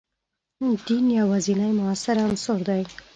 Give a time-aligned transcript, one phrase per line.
[0.85, 2.83] دین یوازینی موثر عنصر نه دی.